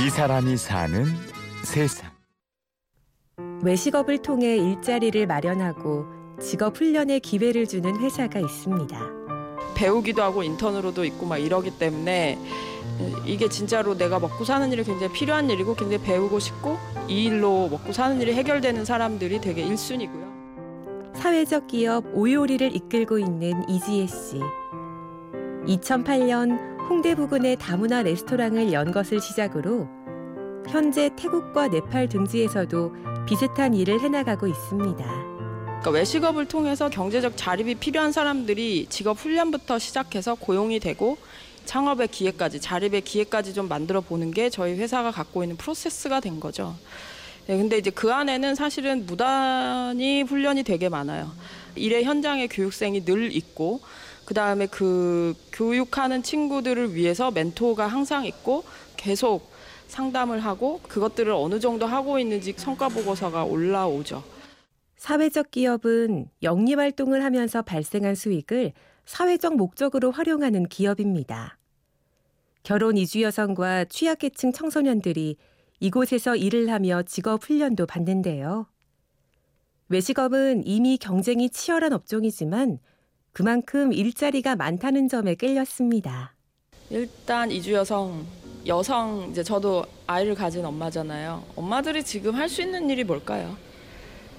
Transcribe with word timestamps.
이 0.00 0.10
사람이 0.10 0.56
사는 0.56 1.06
세상. 1.64 2.08
외식업을 3.62 4.18
통해 4.22 4.56
일자리를 4.56 5.26
마련하고 5.26 6.06
직업 6.40 6.76
훈련의 6.76 7.18
기회를 7.18 7.66
주는 7.66 7.98
회사가 7.98 8.38
있습니다. 8.38 8.96
배우기도 9.74 10.22
하고 10.22 10.44
인턴으로도 10.44 11.04
있고 11.04 11.26
막 11.26 11.38
이러기 11.38 11.78
때문에 11.78 12.38
이게 13.26 13.48
진짜로 13.48 13.98
내가 13.98 14.20
먹고 14.20 14.44
사는 14.44 14.70
일이 14.72 14.84
굉장히 14.84 15.12
필요한 15.12 15.50
일이고 15.50 15.74
굉장히 15.74 16.04
배우고 16.04 16.38
싶고 16.38 16.76
이 17.08 17.24
일로 17.24 17.68
먹고 17.68 17.92
사는 17.92 18.20
일이 18.20 18.32
해결되는 18.34 18.84
사람들이 18.84 19.40
되게 19.40 19.64
1순위고요. 19.66 21.16
사회적 21.16 21.66
기업 21.66 22.04
오요리를 22.14 22.76
이끌고 22.76 23.18
있는 23.18 23.68
이지혜 23.68 24.06
씨. 24.06 24.40
2008년 25.66 26.78
홍대 26.88 27.14
부근의 27.14 27.56
다문화 27.56 28.02
레스토랑을 28.02 28.72
연 28.72 28.92
것을 28.92 29.20
시작으로 29.20 29.86
현재 30.68 31.10
태국과 31.16 31.68
네팔 31.68 32.10
등지에서도 32.10 32.92
비슷한 33.26 33.72
일을 33.72 34.00
해나가고 34.00 34.46
있습니다. 34.46 35.04
그러니까 35.04 35.90
외식업을 35.90 36.46
통해서 36.46 36.90
경제적 36.90 37.34
자립이 37.36 37.76
필요한 37.76 38.12
사람들이 38.12 38.86
직업 38.90 39.18
훈련부터 39.18 39.78
시작해서 39.78 40.34
고용이 40.34 40.78
되고 40.78 41.16
창업의 41.64 42.08
기회까지 42.08 42.60
자립의 42.60 43.00
기회까지 43.00 43.54
좀 43.54 43.68
만들어 43.68 44.02
보는 44.02 44.30
게 44.30 44.50
저희 44.50 44.74
회사가 44.74 45.10
갖고 45.10 45.42
있는 45.42 45.56
프로세스가 45.56 46.20
된 46.20 46.38
거죠. 46.38 46.76
네, 47.46 47.56
근데 47.56 47.78
이제 47.78 47.90
그 47.90 48.12
안에는 48.12 48.54
사실은 48.54 49.06
무단히 49.06 50.22
훈련이 50.22 50.64
되게 50.64 50.90
많아요. 50.90 51.30
일의 51.76 52.04
현장에 52.04 52.46
교육생이 52.46 53.06
늘 53.06 53.34
있고 53.34 53.80
그 54.26 54.34
다음에 54.34 54.66
그 54.66 55.34
교육하는 55.52 56.22
친구들을 56.22 56.94
위해서 56.94 57.30
멘토가 57.30 57.86
항상 57.86 58.26
있고 58.26 58.64
계속 58.98 59.50
상담을 59.88 60.40
하고 60.40 60.80
그것들을 60.82 61.32
어느 61.32 61.58
정도 61.58 61.86
하고 61.86 62.18
있는지 62.18 62.54
성과 62.56 62.88
보고서가 62.88 63.44
올라오죠. 63.44 64.22
사회적 64.96 65.50
기업은 65.50 66.28
영리 66.42 66.74
활동을 66.74 67.24
하면서 67.24 67.62
발생한 67.62 68.14
수익을 68.14 68.72
사회적 69.04 69.56
목적으로 69.56 70.10
활용하는 70.10 70.68
기업입니다. 70.68 71.58
결혼 72.62 72.96
이주 72.96 73.22
여성과 73.22 73.86
취약계층 73.86 74.52
청소년들이 74.52 75.36
이곳에서 75.80 76.36
일을 76.36 76.70
하며 76.70 77.02
직업 77.02 77.44
훈련도 77.44 77.86
받는데요. 77.86 78.66
외식업은 79.88 80.66
이미 80.66 80.98
경쟁이 80.98 81.48
치열한 81.48 81.92
업종이지만 81.92 82.78
그만큼 83.32 83.92
일자리가 83.92 84.56
많다는 84.56 85.08
점에 85.08 85.34
끌렸습니다. 85.36 86.34
일단 86.90 87.50
이주 87.50 87.72
여성, 87.72 88.26
여성 88.68 89.28
이제 89.30 89.42
저도 89.42 89.84
아이를 90.06 90.34
가진 90.34 90.64
엄마잖아요. 90.64 91.42
엄마들이 91.56 92.04
지금 92.04 92.34
할 92.34 92.48
수 92.48 92.60
있는 92.62 92.88
일이 92.90 93.02
뭘까요? 93.02 93.56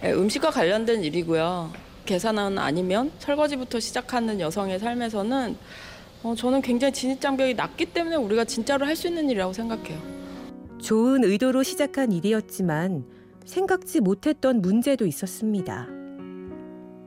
네, 0.02 0.14
음식과 0.14 0.52
관련된 0.52 1.04
일이고요. 1.04 1.72
계산은 2.06 2.58
아니면 2.58 3.12
설거지부터 3.20 3.80
시작하는 3.80 4.40
여성의 4.40 4.80
삶에서는 4.80 5.58
어, 6.24 6.36
저는 6.36 6.62
굉장히 6.62 6.94
진입장벽이 6.94 7.56
낮기 7.56 7.88
때문에 7.88 8.16
우리가 8.18 8.46
진짜로 8.46 8.86
할 8.86 8.96
수 8.96 9.08
있는 9.08 9.30
일이라고 9.30 9.52
생각해요. 9.54 10.00
좋은 10.80 11.24
의도로 11.24 11.64
시작한 11.64 12.12
일이었지만 12.12 13.06
생각지 13.46 14.00
못했던 14.00 14.62
문제도 14.62 15.06
있었습니다. 15.06 15.88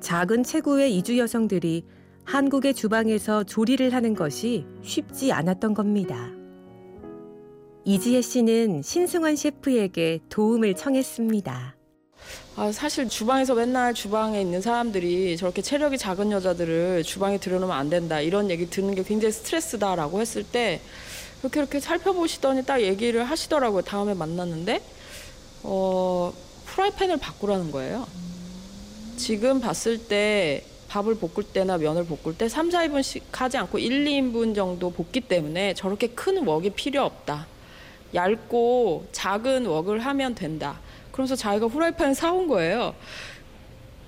작은 0.00 0.42
체구의 0.42 0.96
이주 0.96 1.18
여성들이 1.18 1.84
한국의 2.24 2.74
주방에서 2.74 3.44
조리를 3.44 3.92
하는 3.94 4.14
것이 4.14 4.66
쉽지 4.82 5.32
않았던 5.32 5.74
겁니다. 5.74 6.30
이지혜 7.84 8.22
씨는 8.22 8.82
신승환 8.82 9.34
셰프에게 9.34 10.20
도움을 10.28 10.74
청했습니다. 10.74 11.74
아, 12.54 12.70
사실 12.70 13.08
주방에서 13.08 13.56
맨날 13.56 13.92
주방에 13.92 14.40
있는 14.40 14.60
사람들이 14.60 15.36
저렇게 15.36 15.62
체력이 15.62 15.98
작은 15.98 16.30
여자들을 16.30 17.02
주방에 17.02 17.38
들여놓으면 17.38 17.76
안 17.76 17.90
된다 17.90 18.20
이런 18.20 18.50
얘기 18.50 18.70
듣는 18.70 18.94
게 18.94 19.02
굉장히 19.02 19.32
스트레스다라고 19.32 20.20
했을 20.20 20.44
때 20.44 20.80
이렇게 21.40 21.58
이렇게 21.58 21.80
살펴보시더니 21.80 22.64
딱 22.64 22.80
얘기를 22.82 23.24
하시더라고요. 23.24 23.82
다음에 23.82 24.14
만났는데 24.14 24.80
어, 25.64 26.32
프라이팬을 26.66 27.16
바꾸라는 27.16 27.72
거예요. 27.72 28.06
지금 29.16 29.60
봤을 29.60 29.98
때 29.98 30.64
밥을 30.86 31.16
볶을 31.16 31.44
때나 31.52 31.78
면을 31.78 32.04
볶을 32.04 32.36
때 32.36 32.48
3, 32.48 32.68
4인분씩 32.68 33.22
하지 33.32 33.56
않고 33.56 33.78
1, 33.78 34.04
2인분 34.04 34.54
정도 34.54 34.90
볶기 34.90 35.20
때문에 35.20 35.74
저렇게 35.74 36.08
큰 36.08 36.46
웍이 36.46 36.70
필요 36.70 37.02
없다. 37.02 37.51
얇고 38.14 39.06
작은 39.12 39.66
웍을 39.66 40.00
하면 40.00 40.34
된다. 40.34 40.78
그러면서 41.12 41.36
자기가 41.36 41.66
후라이팬을 41.66 42.14
사온 42.14 42.48
거예요. 42.48 42.94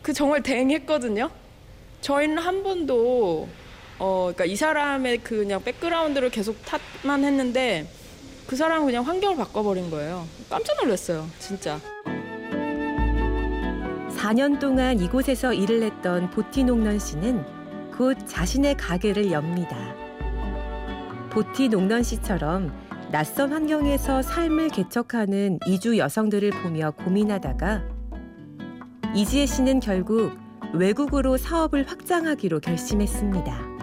그 0.02 0.12
정말 0.12 0.42
댕했거든요. 0.42 1.30
저희는 2.00 2.38
한 2.38 2.62
번도 2.62 3.48
어 3.98 4.32
그러니까 4.34 4.44
이 4.44 4.56
사람의 4.56 5.18
그 5.18 5.36
그냥 5.38 5.62
백그라운드를 5.62 6.30
계속 6.30 6.56
탓만 6.64 7.24
했는데 7.24 7.86
그 8.46 8.56
사람은 8.56 8.86
그냥 8.86 9.06
환경을 9.06 9.36
바꿔버린 9.36 9.90
거예요. 9.90 10.26
깜짝 10.50 10.76
놀랐어요, 10.82 11.26
진짜. 11.38 11.80
4년 14.18 14.58
동안 14.58 15.00
이곳에서 15.00 15.52
일을 15.54 15.82
했던 15.82 16.30
보티 16.30 16.64
농넌 16.64 16.98
씨는 16.98 17.44
곧 17.96 18.16
자신의 18.26 18.76
가게를 18.76 19.30
엽니다. 19.30 19.94
보티 21.30 21.68
농넌 21.68 22.02
씨처럼 22.02 22.83
낯선 23.10 23.52
환경에서 23.52 24.22
삶을 24.22 24.70
개척하는 24.70 25.58
이주 25.66 25.98
여성들을 25.98 26.50
보며 26.62 26.90
고민하다가 26.90 27.82
이지혜 29.14 29.46
씨는 29.46 29.80
결국 29.80 30.32
외국으로 30.72 31.36
사업을 31.36 31.88
확장하기로 31.88 32.60
결심했습니다. 32.60 33.74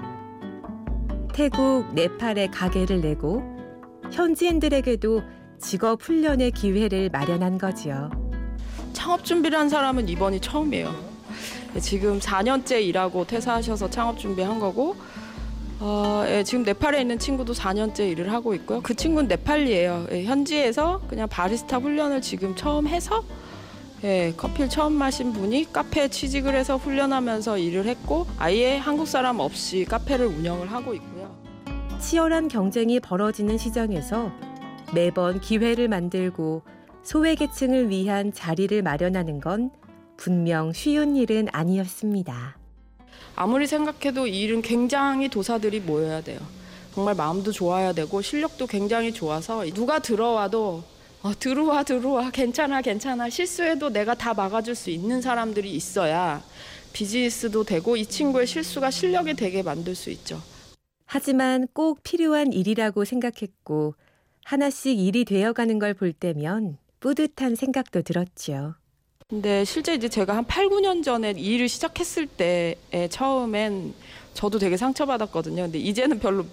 태국, 1.34 1.94
네팔에 1.94 2.48
가게를 2.48 3.00
내고 3.00 3.42
현지인들에게도 4.12 5.22
직업 5.60 6.02
훈련의 6.02 6.52
기회를 6.52 7.10
마련한 7.10 7.58
거지요. 7.58 8.10
창업 8.92 9.24
준비를 9.24 9.58
한 9.58 9.70
사람은 9.70 10.10
이번이 10.10 10.42
처음이에요. 10.42 10.94
지금 11.80 12.20
4년째 12.20 12.84
일하고 12.84 13.26
퇴사하셔서 13.26 13.90
창업 13.90 14.20
준비한 14.20 14.60
거고 14.60 14.98
어, 15.84 16.24
예, 16.28 16.44
지금 16.44 16.64
네팔에 16.64 17.02
있는 17.02 17.18
친구도 17.18 17.54
4년째 17.54 18.08
일을 18.12 18.32
하고 18.32 18.54
있고요. 18.54 18.82
그 18.82 18.94
친구는 18.94 19.28
네팔리예요. 19.28 20.08
예, 20.12 20.24
현지에서 20.26 21.02
그냥 21.10 21.28
바리스타 21.28 21.78
훈련을 21.78 22.22
지금 22.22 22.56
처음 22.56 22.88
해서 22.88 23.24
예, 24.04 24.32
커피를 24.38 24.70
처음 24.70 24.94
마신 24.94 25.34
분이 25.34 25.74
카페에 25.74 26.08
취직을 26.08 26.56
해서 26.56 26.78
훈련하면서 26.78 27.58
일을 27.58 27.86
했고 27.86 28.28
아예 28.38 28.78
한국 28.78 29.08
사람 29.08 29.40
없이 29.40 29.86
카페를 29.86 30.28
운영을 30.28 30.72
하고 30.72 30.94
있고요. 30.94 31.36
치열한 32.00 32.48
경쟁이 32.48 33.00
벌어지는 33.00 33.58
시장에서 33.58 34.32
매번 34.94 35.40
기회를 35.42 35.88
만들고 35.88 36.62
소외계층을 37.02 37.90
위한 37.90 38.32
자리를 38.32 38.80
마련하는 38.84 39.40
건 39.40 39.72
분명 40.16 40.74
쉬운 40.74 41.16
일은 41.16 41.48
아니었습니다. 41.52 42.61
아무리 43.36 43.68
생각해도 43.68 44.28
이 44.28 44.42
일은 44.42 44.62
굉장히 44.62 45.30
도사들이 45.30 45.80
모여야 45.82 46.22
돼요. 46.22 46.40
정말 46.94 47.16
마음도 47.16 47.52
좋아야 47.52 47.94
되고 47.94 48.22
실력도 48.22 48.68
굉장히 48.68 49.14
좋아서 49.14 49.64
누가 49.74 50.00
들어와도 50.00 50.84
어, 51.24 51.32
들어와 51.40 51.84
들어와 51.84 52.32
괜찮아 52.32 52.82
괜찮아 52.82 53.30
실수해도 53.30 53.90
내가 53.90 54.16
다 54.16 54.34
막아줄 54.34 54.76
수 54.76 54.90
있는 54.90 55.22
사람들이 55.22 55.72
있어야 55.72 56.42
비즈니스도 56.94 57.64
되고 57.64 57.96
이 57.96 58.06
친구의 58.06 58.48
실수가 58.48 58.92
실력이 58.92 59.36
되게 59.36 59.62
만들 59.64 59.96
수 59.96 60.10
있죠. 60.10 60.42
하지만 61.06 61.68
꼭 61.74 62.04
필요한 62.04 62.52
일이라고 62.52 63.06
생각했고 63.06 63.96
하나씩 64.44 65.00
일이 65.00 65.24
되어가는 65.26 65.80
걸 65.80 65.94
볼 65.94 66.12
때면 66.14 66.78
뿌듯한 67.00 67.56
생각도 67.56 68.02
들었죠. 68.02 68.76
근데 69.32 69.64
실제 69.64 69.96
이제 69.96 70.10
제가 70.10 70.36
한 70.36 70.44
8, 70.44 70.68
9년 70.68 71.06
전에 71.06 71.34
이 71.38 71.54
일을 71.54 71.70
시작했을 71.70 72.28
때에 72.28 72.76
처음엔 73.10 73.94
저도 74.34 74.60
되게 74.60 74.76
상처받았거든요. 74.76 75.64
근데 75.64 75.80
이제는 75.80 76.20
별로 76.20 76.46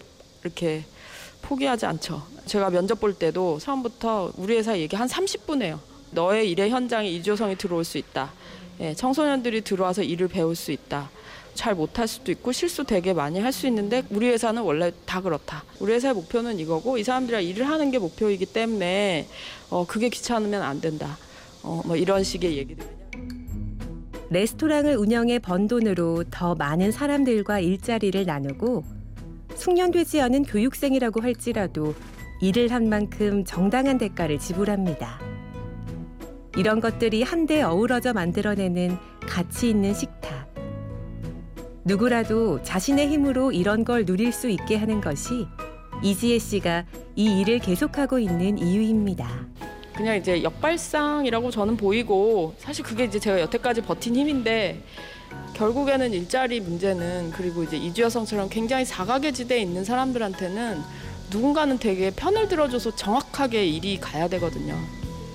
이렇게 0.44 0.84
포기하지 1.42 1.86
않죠. 1.86 2.22
제가 2.46 2.70
면접 2.70 3.00
볼 3.00 3.14
때도 3.14 3.58
처음부터 3.58 4.32
우리 4.36 4.56
회사 4.56 4.78
얘기 4.78 4.94
한 4.94 5.08
30분 5.08 5.62
해요. 5.62 5.80
너의 6.12 6.52
일의 6.52 6.70
현장에 6.70 7.08
이조성이 7.10 7.56
들어올 7.56 7.82
수 7.82 7.98
있다. 7.98 8.30
예, 8.78 8.94
청소년들이 8.94 9.62
들어와서 9.62 10.04
일을 10.04 10.28
배울 10.28 10.54
수 10.54 10.70
있다. 10.70 11.10
잘 11.54 11.75
못할 11.75 12.06
수도 12.06 12.30
있고 12.30 12.52
실수 12.52 12.84
되게 12.84 13.12
많이 13.12 13.40
할 13.40 13.52
수 13.52 13.66
있는데 13.66 14.04
우리 14.10 14.28
회사는 14.28 14.62
원래 14.62 14.92
다 15.04 15.20
그렇다. 15.20 15.64
우리 15.80 15.94
회사의 15.94 16.14
목표는 16.14 16.60
이거고 16.60 16.96
이 16.96 17.02
사람들이랑 17.02 17.42
일을 17.42 17.69
하는 17.69 17.90
게 17.90 17.98
목표이기 17.98 18.46
때문에 18.46 19.26
어, 19.69 19.84
그게 19.84 20.08
귀찮으면 20.08 20.62
안 20.62 20.80
된다. 20.80 21.19
어, 21.62 21.82
뭐 21.84 21.96
이런 21.96 22.22
식의 22.22 22.56
얘기들. 22.56 22.87
레스토랑을 24.31 24.96
운영해 24.96 25.38
번 25.38 25.66
돈으로 25.66 26.25
더 26.31 26.55
많은 26.55 26.93
사람들과 26.93 27.60
일자리를 27.60 28.26
나누고 28.26 28.84
숙련되지 29.55 30.20
않은 30.20 30.44
교육생이라고 30.44 31.22
할지라도 31.22 31.94
일을 32.40 32.70
한 32.70 32.88
만큼 32.88 33.44
정당한 33.44 33.99
대가를 33.99 34.38
지불합니다. 34.38 35.19
이런 36.56 36.81
것들이 36.81 37.22
한데 37.22 37.62
어우러져 37.62 38.12
만들어내는 38.12 38.96
가치 39.20 39.70
있는 39.70 39.94
식탁. 39.94 40.49
누구라도 41.84 42.62
자신의 42.62 43.08
힘으로 43.08 43.50
이런 43.50 43.84
걸 43.84 44.04
누릴 44.04 44.32
수 44.32 44.49
있게 44.49 44.76
하는 44.76 45.00
것이 45.00 45.46
이지혜 46.02 46.38
씨가 46.38 46.84
이 47.16 47.40
일을 47.40 47.61
계속하고 47.61 48.19
있는 48.19 48.58
이유입니다. 48.58 49.26
그냥 49.98 50.16
이제 50.16 50.44
역발상이라고 50.44 51.50
저는 51.50 51.76
보이고 51.76 52.54
사실 52.58 52.84
그게 52.84 53.02
이제 53.02 53.18
제가 53.18 53.40
여태까지 53.40 53.80
버틴 53.80 54.14
힘인데 54.14 54.80
결국에는 55.54 56.12
일자리 56.12 56.60
문제는 56.60 57.32
그리고 57.32 57.64
이제 57.64 57.76
이주 57.76 58.02
여성처럼 58.02 58.48
굉장히 58.48 58.84
사각의 58.84 59.32
지대에 59.32 59.58
있는 59.60 59.84
사람들한테는 59.84 60.80
누군가는 61.32 61.76
되게 61.80 62.12
편을 62.12 62.46
들어줘서 62.46 62.94
정확하게 62.94 63.66
일이 63.66 63.98
가야 63.98 64.28
되거든요. 64.28 64.76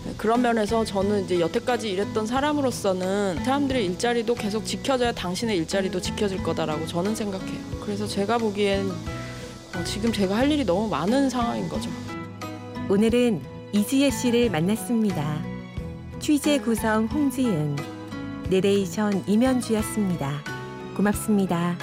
네, 0.06 0.14
그런 0.16 0.42
면에서 0.42 0.86
저는 0.86 1.26
이제 1.26 1.42
여태까지 1.42 1.92
일했던 1.92 2.26
사람으로서는 2.26 3.44
사람들의 3.44 3.86
일자리도 3.86 4.34
계속 4.36 4.66
지켜져야 4.66 5.12
당신의 5.12 5.58
일자리도 5.58 6.00
지켜질 6.00 6.42
거다라고 6.42 6.88
저는 6.88 7.16
생각해요. 7.16 7.60
그래서 7.82 8.08
제가 8.08 8.38
보기엔 8.38 8.90
어, 8.90 9.84
지금 9.84 10.14
제가 10.14 10.38
할 10.38 10.50
일이 10.50 10.64
너무 10.64 10.88
많은 10.88 11.30
상황인 11.30 11.68
거죠. 11.68 11.90
오늘은 12.88 13.63
이지혜 13.76 14.12
씨를 14.12 14.52
만났습니다. 14.52 15.42
취재 16.20 16.60
구성 16.60 17.08
홍지은, 17.08 17.76
내레이션 18.52 19.24
임현주였습니다. 19.28 20.44
고맙습니다. 20.96 21.76